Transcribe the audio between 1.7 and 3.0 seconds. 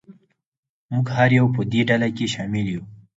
دې ډله کې شامل یو.